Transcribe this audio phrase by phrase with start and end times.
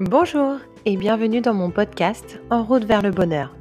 [0.00, 3.56] Bonjour et bienvenue dans mon podcast En route vers le bonheur.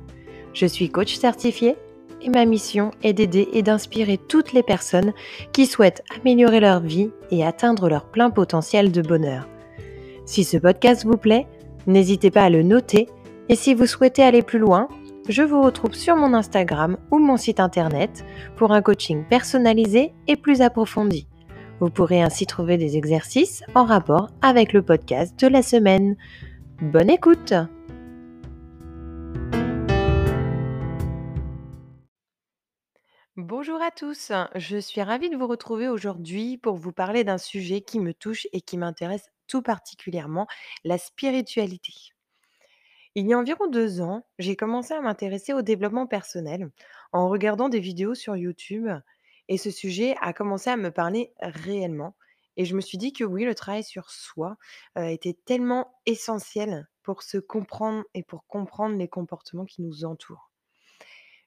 [0.54, 1.76] Je suis coach certifié
[2.22, 5.14] et ma mission est d'aider et d'inspirer toutes les personnes
[5.52, 9.48] qui souhaitent améliorer leur vie et atteindre leur plein potentiel de bonheur.
[10.26, 11.48] Si ce podcast vous plaît,
[11.88, 13.08] n'hésitez pas à le noter
[13.50, 14.90] et si vous souhaitez aller plus loin,
[15.30, 18.24] je vous retrouve sur mon Instagram ou mon site internet
[18.58, 21.28] pour un coaching personnalisé et plus approfondi.
[21.80, 26.18] Vous pourrez ainsi trouver des exercices en rapport avec le podcast de la semaine.
[26.82, 27.54] Bonne écoute
[33.36, 37.82] Bonjour à tous, je suis ravie de vous retrouver aujourd'hui pour vous parler d'un sujet
[37.82, 40.48] qui me touche et qui m'intéresse tout particulièrement,
[40.84, 41.94] la spiritualité.
[43.14, 46.72] Il y a environ deux ans, j'ai commencé à m'intéresser au développement personnel
[47.12, 48.90] en regardant des vidéos sur YouTube
[49.50, 52.16] et ce sujet a commencé à me parler réellement
[52.58, 54.58] et je me suis dit que oui, le travail sur soi,
[54.98, 60.52] était tellement essentiel pour se comprendre et pour comprendre les comportements qui nous entourent.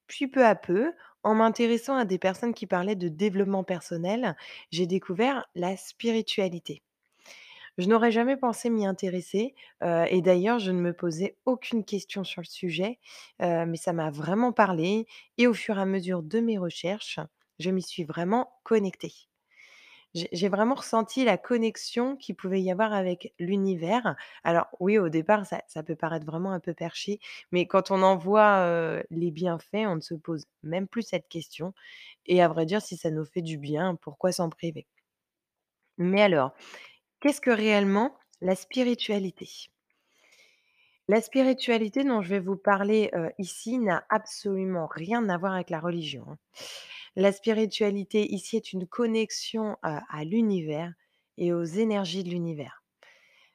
[0.06, 4.37] Puis peu à peu, en m'intéressant à des personnes qui parlaient de développement personnel,
[4.71, 6.83] j'ai découvert la spiritualité.
[7.78, 12.41] Je n'aurais jamais pensé m'y intéresser, et d'ailleurs je ne me posais aucune question sur
[12.41, 12.98] le sujet,
[13.41, 15.06] mais ça m'a vraiment parlé
[15.39, 17.21] et au fur et à mesure de mes recherches,
[17.61, 19.12] je m'y suis vraiment connectée.
[20.12, 24.16] J'ai vraiment ressenti la connexion qu'il pouvait y avoir avec l'univers.
[24.42, 27.20] Alors oui, au départ, ça ça peut paraître vraiment un peu perché,
[27.53, 28.66] mais quand on en voit,
[29.11, 31.75] les bienfaits, on ne se pose même plus cette question
[32.27, 34.88] et à vrai dire, si ça nous fait du bien, pourquoi s'en priver?
[35.97, 36.55] Mais alors,
[37.20, 39.48] qu'est-ce que réellement la spiritualité?
[41.06, 45.78] La spiritualité dont je vais vous parler, ici n'a absolument rien à voir avec la
[45.78, 46.38] religion, hein.
[47.16, 50.93] La spiritualité ici est une connexion, à l'univers
[51.38, 52.82] et aux énergies de l'univers.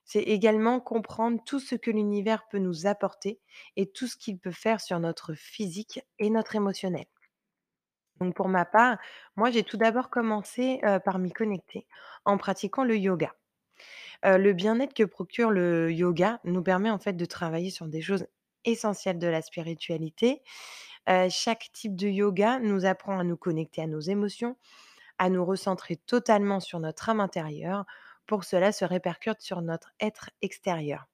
[0.03, 3.39] C'est également comprendre tout ce que l'univers peut nous apporter
[3.75, 7.05] et tout ce qu'il peut faire sur notre physique et notre émotionnel.
[8.19, 8.97] Donc pour ma part,
[9.35, 11.88] moi j'ai tout d'abord commencé, par m'y connecter
[12.23, 13.33] en pratiquant le yoga.
[14.23, 18.27] Le bien-être que procure le yoga nous permet en fait de travailler sur des choses
[18.63, 20.41] essentielles de la spiritualité.
[21.29, 24.57] Chaque type de yoga nous apprend à nous connecter à nos émotions,
[25.17, 27.85] à nous recentrer totalement sur notre âme intérieure.
[28.25, 31.05] Pour cela se répercute sur notre être extérieur.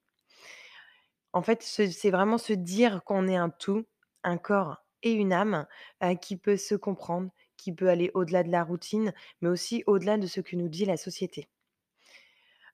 [1.33, 3.85] En fait, ce c'est vraiment se dire qu'on est un tout,
[4.23, 5.65] un corps et une âme,
[6.21, 10.27] qui peut se comprendre, qui peut aller au-delà de la routine, mais aussi au-delà de
[10.27, 11.49] ce que nous dit la société.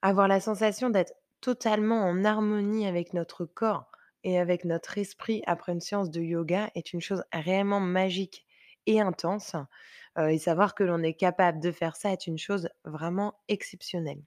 [0.02, 3.92] Avoir la sensation d'être totalement en harmonie avec notre corps
[4.28, 8.46] et avec notre esprit après une séance de yoga est une chose réellement magique
[8.86, 9.56] et intense,
[10.20, 14.22] et savoir que l'on est capable de faire ça est une chose vraiment exceptionnelle.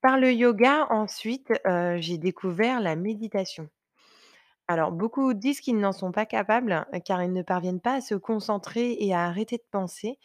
[0.00, 1.52] Par le yoga ensuite,
[1.98, 3.68] j'ai découvert la méditation.
[4.70, 8.14] Alors beaucoup disent qu'ils n'en sont pas capables, car ils ne parviennent pas à se
[8.14, 10.20] concentrer et à arrêter de penser.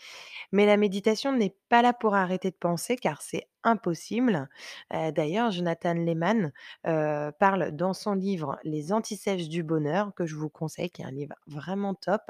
[0.52, 4.48] Mais la méditation n'est pas là pour arrêter de penser car c'est impossible.
[4.92, 6.54] D'ailleurs, Jonathan Lehman,
[6.84, 11.12] parle dans son livre «Les antisèches du bonheur» que je vous conseille, qui est un
[11.12, 12.22] livre vraiment top.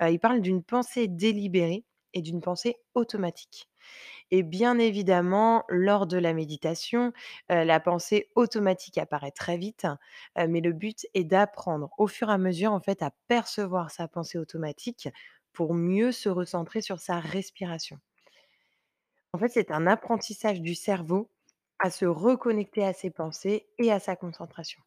[0.00, 3.68] Il parle d'une pensée délibérée et d'une pensée automatique.
[4.32, 7.12] Et bien évidemment, lors de la méditation,
[7.48, 9.86] la pensée automatique apparaît très vite,
[10.36, 14.08] mais le but est d'apprendre au fur et à mesure, en fait, à percevoir sa
[14.08, 15.08] pensée automatique
[15.52, 18.00] pour mieux se recentrer sur sa respiration.
[19.34, 21.30] En fait, c'est un apprentissage du cerveau
[21.78, 24.82] à se reconnecter à ses pensées et à sa concentration.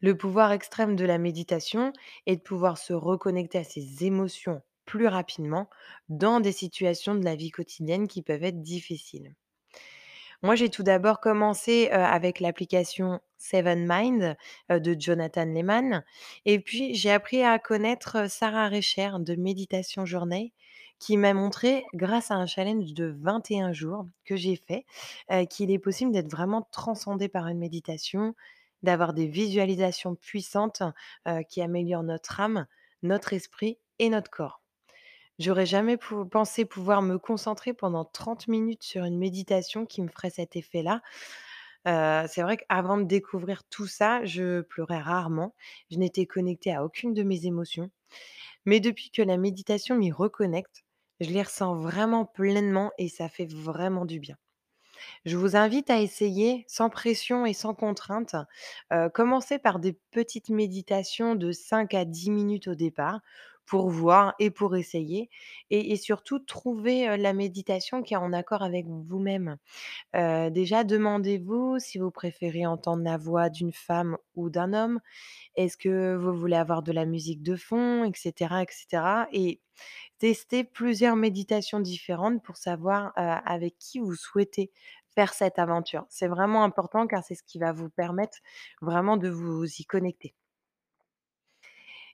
[0.00, 1.92] Le pouvoir extrême de la méditation
[2.26, 5.68] est de pouvoir se reconnecter à ses émotions plus rapidement
[6.08, 9.34] dans des situations de la vie quotidienne qui peuvent être difficiles.
[10.42, 14.36] Moi, j'ai tout d'abord commencé, avec l'application Seven Mind,
[14.68, 16.04] de Jonathan Lehman
[16.44, 20.52] et puis j'ai appris à connaître, Sarah Recher de Meditation Journey
[20.98, 24.86] qui m'a montré, grâce à un challenge de 21 jours que j'ai fait,
[25.50, 28.34] qu'il est possible d'être vraiment transcendé par une méditation,
[28.82, 30.82] d'avoir des visualisations puissantes,
[31.48, 32.66] qui améliorent notre âme,
[33.02, 34.62] notre esprit et notre corps.
[35.38, 35.96] J'aurais jamais
[36.30, 41.02] pensé pouvoir me concentrer pendant 30 minutes sur une méditation qui me ferait cet effet-là.
[41.86, 45.54] C'est vrai qu'avant de découvrir tout ça, je pleurais rarement.
[45.90, 47.90] Je n'étais connectée à aucune de mes émotions.
[48.66, 50.84] Mais depuis que la méditation m'y reconnecte,
[51.20, 54.36] je les ressens vraiment pleinement et ça fait vraiment du bien.
[55.24, 58.36] Je vous invite à essayer sans pression et sans contrainte.
[58.92, 63.20] Heu, commencez par des petites méditations de 5 à 10 minutes au départ
[63.66, 65.30] pour voir et pour essayer
[65.70, 69.56] et surtout trouver, la méditation qui est en accord avec vous-même.
[70.14, 75.00] Déjà demandez-vous si vous préférez entendre la voix d'une femme ou d'un homme.
[75.56, 78.04] Est-ce que vous voulez avoir de la musique de fond?
[78.04, 78.64] Et cetera,
[79.32, 79.60] et
[80.18, 84.70] testez plusieurs méditations différentes pour savoir, avec qui vous souhaitez
[85.14, 86.06] faire cette aventure.
[86.08, 88.38] C'est vraiment important car c'est ce qui va vous permettre
[88.80, 90.34] vraiment de vous y connecter.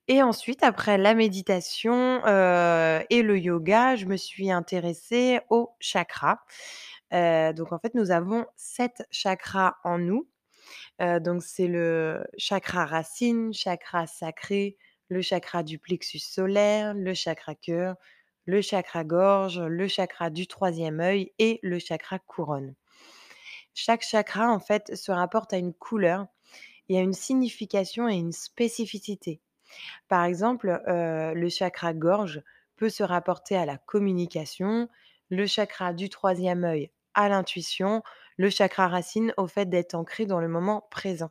[0.09, 6.39] Et ensuite, après la méditation, et le yoga, je me suis intéressée aux chakras.
[7.13, 10.29] Donc en fait, nous avons 7 chakras en nous.
[11.01, 14.77] Donc c'est le chakra racine, chakra sacré,
[15.09, 17.97] le chakra du plexus solaire, le chakra cœur,
[18.47, 22.75] le chakra gorge, le chakra du troisième œil et le chakra couronne.
[23.75, 26.27] Chaque chakra, en fait, se rapporte à une couleur
[26.89, 29.41] et à une signification et une spécificité.
[30.09, 32.43] Par exemple, heu, le chakra gorge
[32.77, 34.89] peut se rapporter à la communication,
[35.31, 38.03] le chakra du troisième œil à l'intuition,
[38.37, 41.31] le chakra racine au fait d'être ancré dans le moment présent.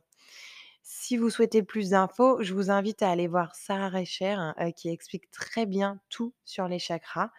[0.82, 4.88] Si vous souhaitez plus d'infos, je vous invite à aller voir Sarah Recher, heu, qui
[4.88, 7.30] explique très bien tout sur les chakras,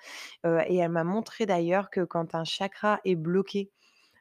[0.45, 3.71] heu et elle m'a montré d'ailleurs que quand un chakra est bloqué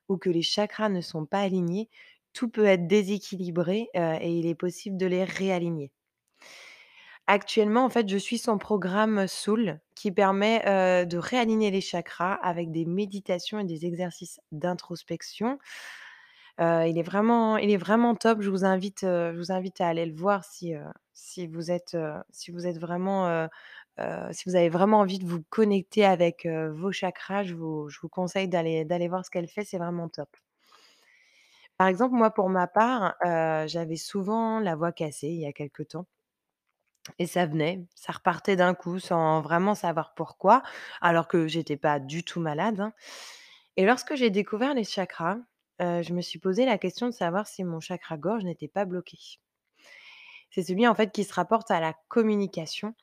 [0.09, 1.91] ou que les chakras ne sont pas alignés,
[2.35, 5.93] tout peut être déséquilibré, et il est possible de les réaligner.
[7.32, 10.65] Actuellement, en fait, je suis son programme Soul qui permet,
[11.06, 15.61] de réaligner les chakras avec des méditations et des exercices d'introspection.
[16.59, 18.41] Il est vraiment top.
[18.41, 20.75] Je vous invite, à aller le voir si,
[21.47, 21.97] vous êtes,
[22.81, 23.49] vraiment,
[24.32, 29.09] si vous avez vraiment envie de vous connecter avec, vos chakras, je vous conseille d'aller
[29.09, 30.37] voir ce qu'elle fait, c'est vraiment top.
[31.77, 33.15] Par exemple, moi, pour ma part,
[33.69, 36.06] j'avais souvent la voix cassée il y a quelque temps
[37.19, 40.62] et ça venait, ça repartait d'un coup sans vraiment savoir pourquoi,
[41.01, 42.93] alors que j'étais pas du tout malade, hein
[43.77, 45.39] et lorsque j'ai découvert les chakras,
[45.79, 49.19] je me suis posé la question de savoir si mon chakra gorge n'était pas bloqué.
[50.51, 52.95] C'est celui, en fait, qui se rapporte à la communication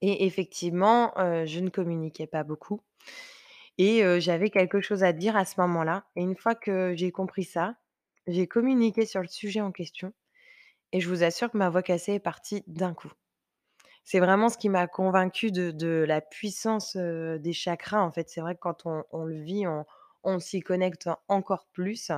[0.00, 2.80] et effectivement, je ne communiquais pas beaucoup
[3.76, 7.44] et j'avais quelque chose à dire à ce moment-là et une fois que j'ai compris
[7.44, 7.76] ça,
[8.26, 10.12] j'ai communiqué sur le sujet en question
[10.92, 13.12] et je vous assure que ma voix cassée est partie d'un coup.
[14.04, 18.30] C'est vraiment ce qui m'a convaincue de la puissance, des chakras, en fait.
[18.30, 19.64] C'est vrai que quand on le vit,
[20.24, 22.10] on s'y connecte encore plus,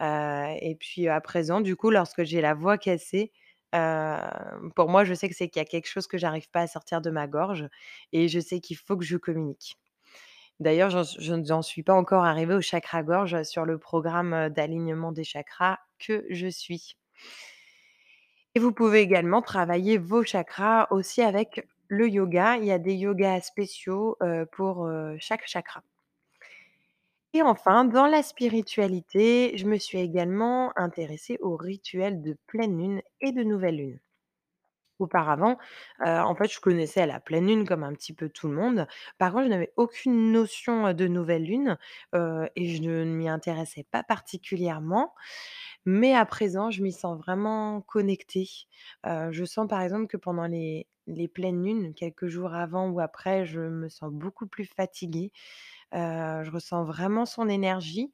[0.00, 3.32] et puis à présent, du coup, lorsque j'ai la voix cassée,
[3.72, 6.66] pour moi, je sais que c'est qu'il y a quelque chose que j'arrive pas à
[6.66, 7.68] sortir de ma gorge
[8.12, 9.76] et je sais qu'il faut que je communique.
[10.60, 15.24] D'ailleurs, je n'en suis pas encore arrivée au chakra gorge sur le programme, d'alignement des
[15.24, 16.96] chakras que je suis.
[18.54, 22.58] Et vous pouvez également travailler vos chakras aussi avec le yoga.
[22.58, 25.82] Il y a des yogas spéciaux, heu, pour, heu, chaque chakra.
[27.32, 33.02] Et enfin, dans la spiritualité, je me suis également intéressée aux rituels de pleine lune
[33.20, 34.00] et de nouvelle lune.
[34.98, 35.56] Auparavant,
[36.04, 38.86] heu, en fait, je connaissais la pleine lune comme un petit peu tout le monde.
[39.16, 41.78] Par contre, je n'avais aucune notion, de nouvelle lune,
[42.14, 45.14] et je ne m'y intéressais pas particulièrement.
[45.86, 48.48] Mais à présent, je m'y sens vraiment connectée.
[49.06, 53.00] Heu, je sens par exemple que pendant les les pleines lunes, quelques jours avant ou
[53.00, 55.32] après, je me sens beaucoup plus fatiguée.
[55.94, 58.12] Heu, je ressens vraiment son énergie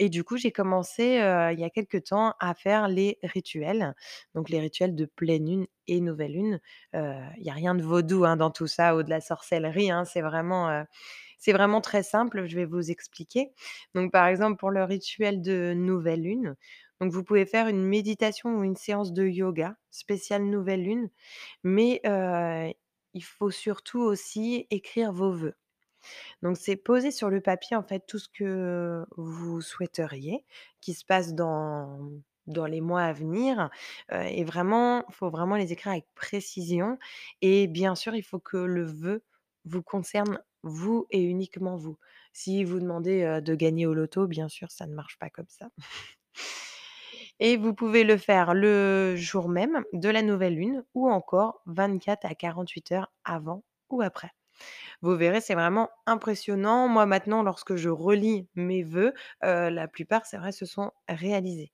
[0.00, 3.94] et du coup, j'ai commencé, heu, il y a quelque temps à faire les rituels.
[4.34, 6.60] Donc les rituels de pleine lune et nouvelle lune.
[6.94, 10.04] Il y a rien de vaudou, hein, dans tout ça ou de la sorcellerie, hein.
[10.04, 10.84] C'est vraiment,
[11.38, 12.46] c'est vraiment très simple.
[12.46, 13.52] Je vais vous expliquer.
[13.94, 16.56] Donc par exemple, pour le rituel de nouvelle lune,
[17.00, 21.10] donc vous pouvez faire une méditation ou une séance de yoga spéciale nouvelle lune,
[21.62, 22.00] mais
[23.14, 25.56] il faut surtout aussi écrire vos vœux.
[26.42, 30.44] Donc c'est poser sur le papier, en fait, tout ce que vous souhaiteriez
[30.80, 31.98] qui se passe dans
[32.46, 33.70] les mois à venir,
[34.12, 36.98] et vraiment, il faut vraiment les écrire avec précision
[37.40, 39.22] et bien sûr, il faut que le vœu
[39.64, 41.98] vous concerne vous et uniquement vous.
[42.32, 45.70] Si vous demandez, de gagner au loto, bien sûr, ça ne marche pas comme ça
[47.40, 52.24] et vous pouvez le faire le jour même de la nouvelle lune ou encore 24
[52.26, 54.30] à 48 heures avant ou après.
[55.02, 56.88] Vous verrez, c'est vraiment impressionnant.
[56.88, 59.14] Moi, maintenant, lorsque je relis mes vœux,
[59.44, 61.72] heu, la plupart, c'est vrai, se sont réalisés.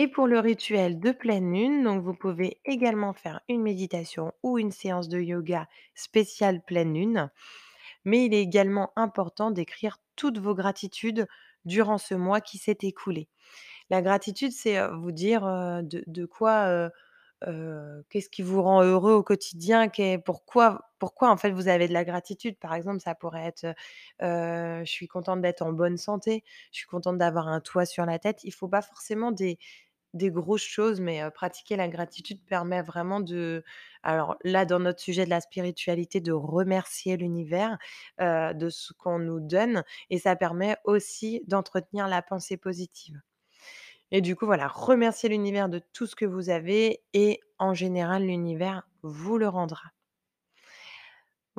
[0.00, 4.58] Et pour le rituel de pleine lune, donc vous pouvez également faire une méditation ou
[4.58, 7.30] une séance de yoga spéciale pleine lune.
[8.04, 11.26] Mais il est également important d'écrire toutes vos gratitudes
[11.64, 13.28] durant ce mois qui s'est écoulé.
[13.90, 15.42] La gratitude, c'est, vous dire,
[15.82, 16.90] de quoi,
[18.10, 19.88] qu'est-ce qui vous rend heureux au quotidien?
[20.24, 22.58] Pourquoi en fait vous avez de la gratitude?
[22.58, 23.74] Par exemple, ça pourrait être,
[24.20, 28.18] «Je suis contente d'être en bonne santé, je suis contente d'avoir un toit sur la
[28.18, 28.40] tête».
[28.44, 29.58] Il faut pas forcément des
[30.14, 33.64] grosses choses, mais pratiquer la gratitude permet vraiment de
[34.02, 37.78] alors là, dans notre sujet de la spiritualité, de remercier l'univers,
[38.20, 43.20] de ce qu'on nous donne et ça permet aussi d'entretenir la pensée positive
[44.10, 48.24] et du coup, voilà, remercier l'univers de tout ce que vous avez et en général,
[48.24, 49.90] l'univers vous le rendra.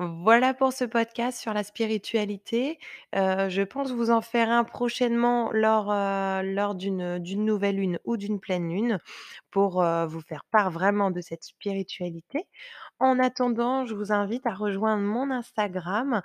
[0.02, 2.80] Voilà pour ce podcast sur la spiritualité.
[3.14, 5.94] Heu, je pense vous en faire un prochainement lors,
[6.42, 9.00] lors d'une, nouvelle lune ou d'une pleine lune
[9.52, 12.48] pour, heu, vous faire part vraiment de cette spiritualité.
[13.00, 16.22] En attendant, je vous invite à rejoindre mon Instagram,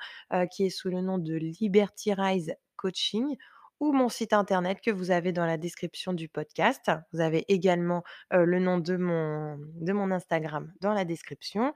[0.53, 3.37] qui est sous le nom de Liberty Rise Coaching
[3.81, 6.91] ou mon site internet que vous avez dans la description du podcast.
[7.13, 8.03] Vous avez également,
[8.33, 11.73] heu, le nom de mon de mon Instagram dans la description.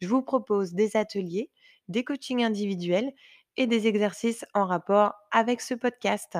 [0.00, 1.50] Je vous propose des ateliers,
[1.88, 3.12] des coachings individuels
[3.56, 6.38] et des exercices en rapport avec ce podcast.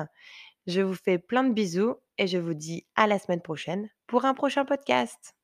[0.67, 4.25] Je vous fais plein de bisous et je vous dis à la semaine prochaine pour
[4.25, 5.35] un prochain podcast.